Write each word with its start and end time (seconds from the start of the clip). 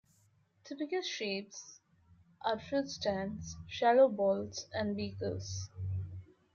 Typical 0.63 1.03
shapes 1.03 1.79
are 2.43 2.57
fruitstands, 2.57 3.53
shallow 3.67 4.09
bowls 4.09 4.65
and 4.73 4.97
beakers. 4.97 5.69